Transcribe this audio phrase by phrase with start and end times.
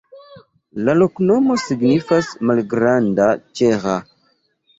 [0.87, 4.01] La loknomo signifas: malgranda-ĉeĥa.